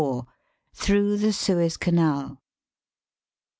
[0.73, 2.41] THROUGH THE SUEZ CANAL.